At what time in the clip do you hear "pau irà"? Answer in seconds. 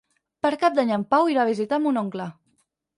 1.15-1.47